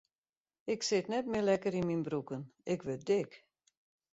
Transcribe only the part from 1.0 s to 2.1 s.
net mear lekker yn myn